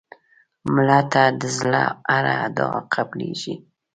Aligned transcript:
مړه 0.73 0.99
ته 1.11 1.23
د 1.39 1.41
زړه 1.57 1.83
هره 2.11 2.37
دعا 2.57 2.79
قبلیږي 2.93 3.55